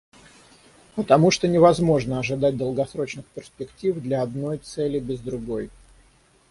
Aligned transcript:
Потому 0.95 1.29
что 1.29 1.47
невозможно 1.47 2.17
ожидать 2.17 2.57
долгосрочных 2.57 3.23
перспектив 3.35 3.95
для 4.01 4.23
одной 4.23 4.57
цели 4.57 4.99
без 4.99 5.19
другой. 5.19 5.69